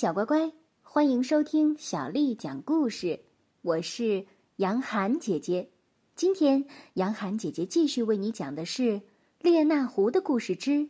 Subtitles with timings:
[0.00, 3.18] 小乖乖，欢迎收听小丽讲故事。
[3.62, 4.24] 我是
[4.54, 5.70] 杨涵姐姐。
[6.14, 8.82] 今天，杨涵姐姐继续为你讲的是
[9.40, 10.88] 《列那狐的故事之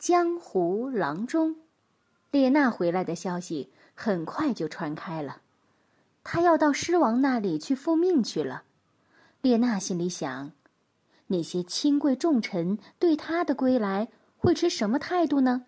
[0.00, 1.50] 江湖郎中》。
[2.32, 5.42] 列那回来的消息很快就传开了，
[6.24, 8.64] 他要到狮王那里去复命去了。
[9.42, 10.50] 列那心里想：
[11.28, 15.66] 那些亲贵重臣对他的归来会持什么态度呢？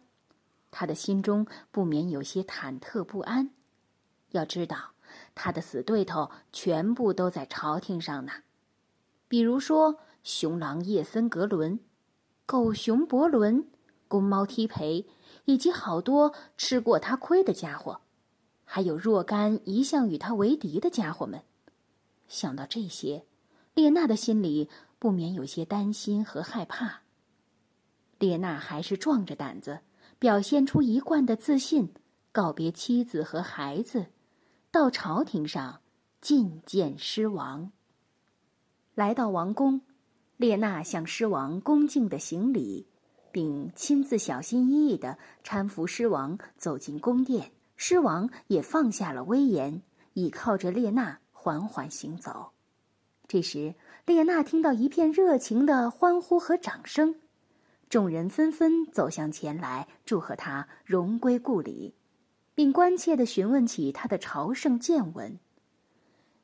[0.73, 3.51] 他的心中不免有些忐忑不安。
[4.31, 4.95] 要知道，
[5.35, 8.33] 他的死对头全部都在朝廷上呢，
[9.29, 11.79] 比如说熊狼叶森格伦、
[12.47, 13.69] 狗熊伯伦、
[14.09, 15.07] 公猫踢培，
[15.45, 18.01] 以及好多吃过他亏的家伙，
[18.65, 21.43] 还有若干一向与他为敌的家伙们。
[22.27, 23.27] 想到这些，
[23.75, 27.03] 列娜的心里不免有些担心和害怕。
[28.19, 29.81] 列娜还是壮着胆子。
[30.23, 31.93] 表现出一贯的自信，
[32.31, 34.07] 告别妻子和孩子，
[34.71, 35.81] 到朝廷上
[36.23, 37.73] 觐见狮王。
[38.95, 39.81] 来到王宫，
[40.37, 42.87] 列娜向狮王恭敬的行礼，
[43.33, 47.51] 并亲自小心翼翼的搀扶狮王走进宫殿。
[47.75, 52.53] 狮王也放下了威严，倚靠着列娜缓缓行走。
[53.27, 53.75] 这时，
[54.07, 57.17] 列娜听到一片热情的欢呼和掌声。
[57.93, 61.95] 众人纷纷走向前来，祝贺他荣归故里，
[62.55, 65.39] 并关切地询问起他的朝圣见闻。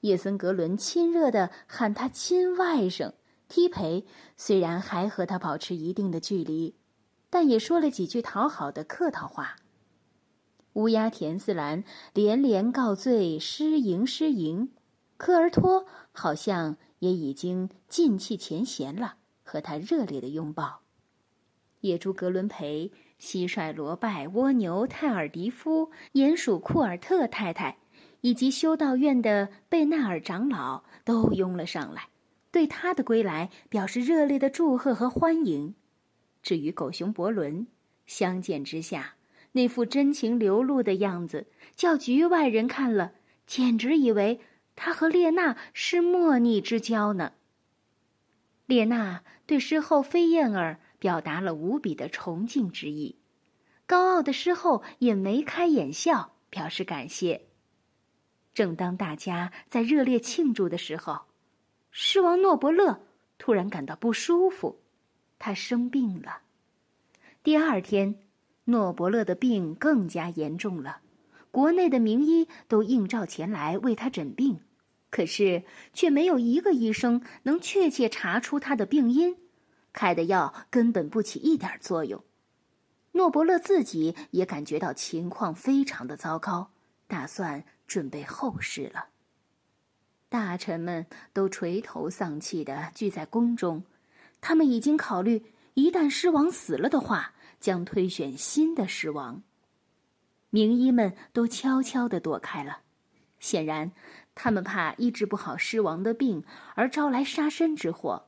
[0.01, 3.15] 叶森格伦亲热地喊他“亲外甥”，
[3.49, 4.05] 梯培
[4.37, 6.75] 虽然还和他保持一定的距离，
[7.31, 9.57] 但也说了几句讨好的客套话。
[10.75, 14.71] 乌鸦田四兰连连告罪：“失迎，失迎。”
[15.17, 20.83] 科尔托好像也已经尽弃前嫌了，和他热烈的拥抱。
[21.81, 22.91] 野猪格伦培、
[23.21, 27.79] 蟋蟀罗拜、蜗牛泰尔迪夫、鼹鼠库尔特太太，
[28.23, 32.09] 以及修道院的贝纳尔长老都拥了上来，
[32.51, 35.75] 对他的归来表示热烈的祝贺和欢迎。
[36.43, 37.69] 至于狗熊伯伦，
[38.07, 39.15] 相见之下
[39.53, 41.47] 那副真情流露的样子，
[41.77, 43.13] 叫局外人看了
[43.47, 44.41] 简直以为
[44.75, 47.35] 他和列娜是莫逆之交呢。
[48.67, 50.81] 列娜对诗后飞燕儿。
[50.99, 53.17] 表达了无比的崇敬之意，
[53.87, 57.47] 高傲的狮后也眉开眼笑，表示感谢。
[58.53, 61.21] 正当大家在热烈庆祝的时候，
[61.93, 63.01] 狮王诺伯勒
[63.39, 64.81] 突然感到不舒服，
[65.39, 66.41] 他生病了。
[67.45, 68.19] 第二天，
[68.65, 71.01] 诺伯勒的病更加严重了，
[71.53, 74.59] 国内的名医都应召前来为他诊病，
[75.11, 79.37] 可是却没有一个医生能确切查出他的病因。
[79.99, 82.23] 开的药根本不起一点作用，
[83.15, 86.71] 诺伯勒自己也感觉到情况非常的糟糕，
[87.09, 89.07] 打算准备后事了。
[90.29, 93.83] 大臣们都垂头丧气的聚在宫中，
[94.41, 99.43] 他们已经考虑，一旦狮王死了的话，将推选新的狮王。
[100.51, 102.83] 名医们都悄悄的躲开了，
[103.41, 103.91] 显然，
[104.37, 106.45] 他们怕医治不好狮王的病
[106.77, 108.28] 而招来杀身之祸。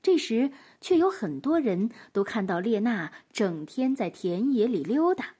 [0.00, 5.34] 这时，却有很多人都看到列娜整天在田野里溜达，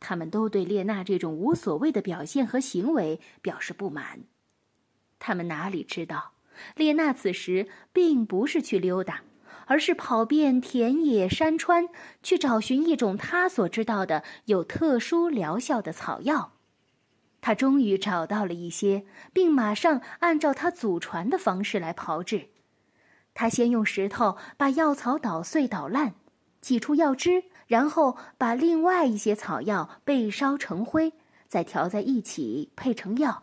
[0.00, 4.24] 他们都对列娜这种无所谓的表现和行为表示不满。
[5.18, 6.32] 他们哪里知道，
[6.76, 9.22] 列娜此时并不是去溜达，
[9.66, 11.88] 而是跑遍田野山川，
[12.22, 16.54] 去找寻一种她所知道的有特殊疗效的草药。
[17.40, 22.48] 她终于找到了一些，并马上按照她祖传的方式来炮制。
[23.34, 26.14] 他先用石头把药草捣碎捣烂，
[26.60, 31.12] 挤出药汁，然后把另外一些草药焙烧成灰，
[31.48, 33.42] 再调在一起配成药。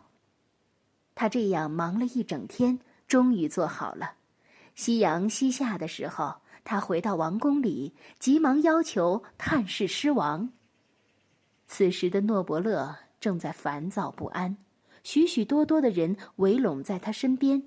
[1.14, 4.14] 他这样忙了一整天，终于做好了。
[4.74, 10.50] 夕阳西下的时候，他回到王宫里，急忙要求探视狮王。
[11.66, 14.56] 此时的诺伯勒正在烦躁不安，
[15.02, 17.62] 许许多多的人围拢在他身边。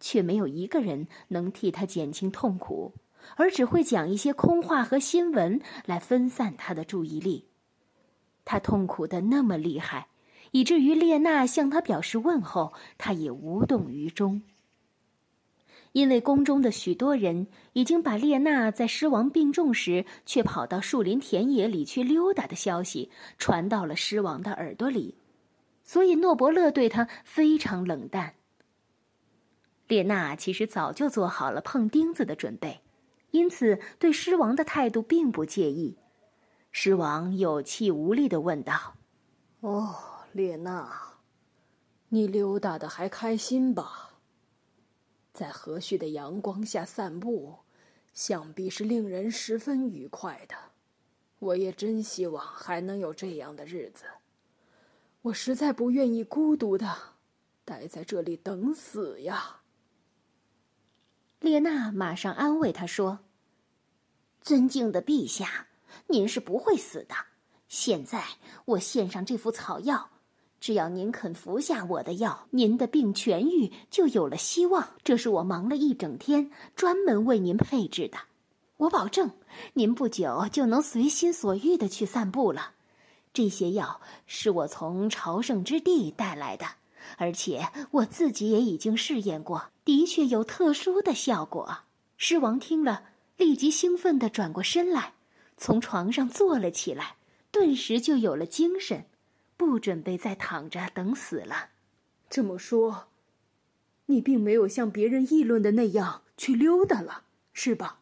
[0.00, 2.94] 却没有一个人能替他减轻痛苦，
[3.36, 7.46] 而只会讲一些空话和新闻来分散他的注意力。
[8.44, 10.08] 他痛苦的那么厉害，
[10.52, 14.42] 以至于列娜向他表示问候，他也无动于衷。
[15.92, 25.16] 因为宫中的许多人已经把列娜在狮王病重时却跑到树林田野里去溜达的消息传到了狮王的耳朵里，
[25.82, 28.34] 所以诺伯勒对他非常冷淡。
[29.88, 32.82] 列娜其实早就做好了碰钉子的准备，
[33.30, 35.98] 因此对狮王的态度并不介意。
[36.70, 38.94] 狮王有气无力的问道
[39.60, 39.96] ：“哦，
[40.32, 41.14] 列娜，
[42.10, 44.10] 你溜达的还开心吧？
[45.32, 47.60] 在和煦的阳光下散步，
[48.12, 50.54] 想必是令人十分愉快的。
[51.38, 54.04] 我也真希望还能有这样的日子。
[55.22, 56.94] 我实在不愿意孤独的
[57.64, 59.60] 待在这里等死呀。
[61.40, 63.20] 列娜马上安慰他说
[64.42, 65.68] ：“尊敬的陛下，
[66.08, 67.14] 您是不会死的。
[67.68, 68.24] 现在
[68.64, 70.10] 我献上这副草药，
[70.58, 74.88] 只要您肯服下我的药，您的病痊愈就有了希望。
[75.04, 78.18] 这是我忙了一整天专门为您配制的，
[78.78, 79.30] 我保证
[79.74, 82.72] 您不久就能随心所欲的去散步了。
[83.32, 86.66] 这些药是我从朝圣之地带来的。”
[87.16, 91.84] 而且我自己也已经试验过，的确有特殊的效果。
[92.16, 95.14] 狮王听了，立即兴奋地转过身来，
[95.56, 97.16] 从床上坐了起来，
[97.50, 99.06] 顿时就有了精神，
[99.56, 101.70] 不准备再躺着等死了。
[102.28, 103.08] 这么说，
[104.06, 108.00] 你并没有像别人议论的那样去溜达了，是吧？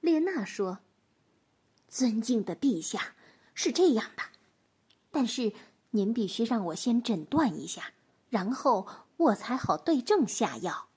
[0.00, 0.78] 列娜说
[1.88, 3.14] ：“尊敬的陛下，
[3.52, 4.22] 是这样的，
[5.10, 5.52] 但是
[5.90, 7.92] 您必须让我先诊断一下。”
[8.28, 8.86] 然后
[9.16, 10.88] 我才好对症下药，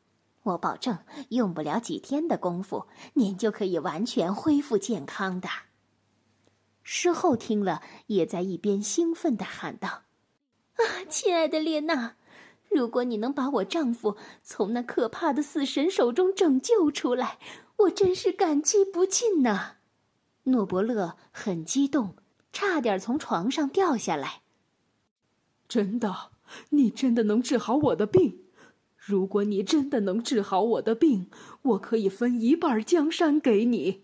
[0.44, 1.00] 我保证
[1.30, 5.48] 用不了几天的功夫，您就可以完全恢复健康的。
[6.84, 10.04] 事后听了，也在一边兴奋的喊道
[10.76, 12.16] ：“啊，亲爱的列娜，
[12.70, 17.38] 如果你能把我丈夫从那可怕的死神手中拯救出来，
[17.78, 19.78] 我真是感激不尽呐！”
[20.46, 22.16] 诺伯勒很激动，
[22.52, 24.42] 差点从床上掉下来。
[25.68, 26.32] 真的。
[26.70, 28.40] 你真的能治好我的病？
[28.96, 31.30] 如果你真的能治好我的病，
[31.64, 34.04] 我可以分一半江山给你。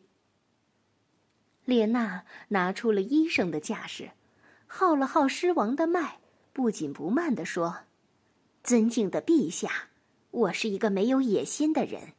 [1.65, 4.11] 列娜拿出了医生的架势，
[4.65, 6.19] 号了号狮王的脉，
[6.51, 7.79] 不紧不慢地说
[8.63, 9.89] ：“尊敬的陛下，
[10.31, 12.13] 我是一个没有野心的人，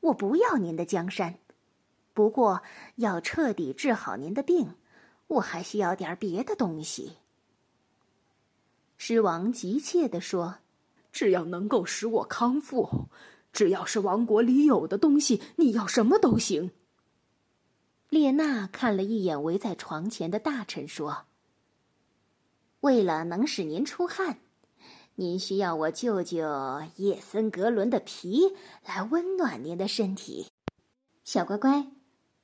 [0.00, 1.38] 我不要您的江山。
[2.14, 2.62] 不过
[2.96, 4.74] 要彻底治好您的病，
[5.26, 7.14] 我还需要点别的东西。”
[9.04, 10.58] 狮王急切地说
[11.10, 13.08] ：“只要能够使我康复，
[13.52, 16.70] 只要是王国里有的东西，你要什么都行。”
[18.08, 21.24] 列娜看了一眼围在床前的大臣，说
[22.82, 24.38] ：“为了能使您出汗，
[25.16, 26.46] 您需要我舅舅
[26.94, 28.54] 叶森格伦的皮
[28.86, 30.46] 来温暖您的身体。”
[31.24, 31.78] 小乖乖，《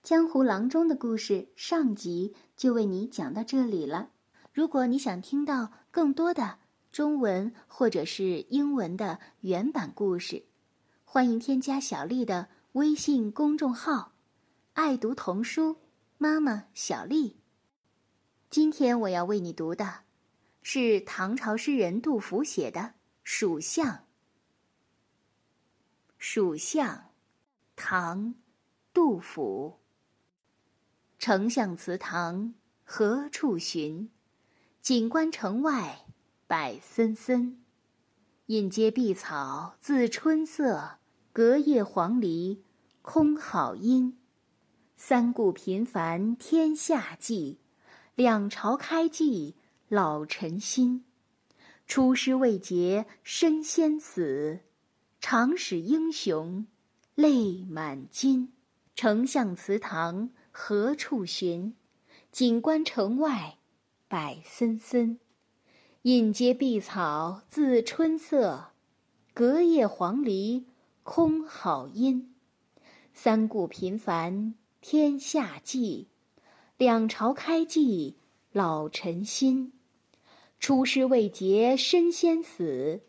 [0.03, 4.11] 江湖郎中的故事》上集就为你讲到这里了。
[4.59, 6.59] 如果你想听到更多的
[6.91, 10.47] 中文或者是英文的原版故事，
[11.05, 14.15] 欢迎添加小丽的微信公众号
[14.75, 15.77] “爱读童书
[16.17, 17.37] 妈妈小丽”。
[18.51, 20.01] 今天我要为你读的，
[20.61, 22.81] 是唐朝诗人杜甫写的
[23.23, 23.87] 《蜀相》。
[26.19, 26.97] 《蜀相》，
[27.77, 28.35] 唐，
[28.93, 29.79] 杜甫。
[31.17, 34.11] 丞相祠堂何处寻？
[34.89, 36.07] 锦官城外
[36.47, 37.59] 柏森森，
[38.47, 40.93] 引阶碧草自春色，
[41.31, 42.61] 隔叶黄鹂
[43.03, 44.17] 空好音。
[44.97, 47.61] 三顾频烦天下计，
[48.15, 49.57] 两朝开济
[49.91, 51.05] 老臣心。
[51.87, 54.61] 出师未捷身先死，
[55.21, 56.67] 长使英雄
[57.15, 58.55] 泪满襟。
[58.95, 61.77] 丞相祠堂何处寻？
[62.33, 63.58] 锦官城外。
[64.11, 65.19] 柏森森，
[66.01, 68.69] 引阶碧草自春色，
[69.35, 70.65] 隔叶黄鹂
[71.03, 72.35] 空好音。
[73.13, 76.09] 三顾频烦天下计，
[76.79, 78.17] 两朝开济
[78.51, 79.75] 老臣心。
[80.59, 83.03] 出师未捷身先死，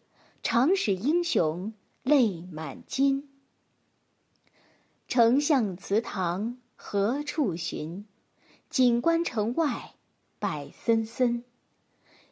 [0.44, 3.30] 长使英雄泪满襟。
[5.08, 8.06] 丞相祠堂何处寻？
[8.70, 9.96] 锦官城外。
[10.42, 11.44] 柏森森，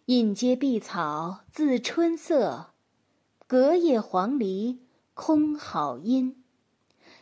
[0.05, 2.71] 引阶碧草自春色，
[3.47, 4.77] 隔叶黄鹂
[5.13, 6.41] 空好音。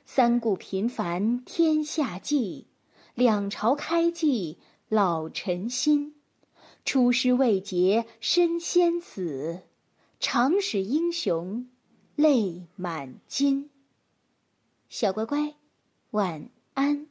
[0.06, 2.68] 三顾频烦天下计，
[3.16, 6.14] 两朝开济老臣心。
[6.86, 9.62] 出师未捷身先死，
[10.20, 11.68] 长使英雄
[12.16, 13.72] 泪满襟。
[14.90, 15.56] 小乖乖，
[16.12, 17.08] 晚安。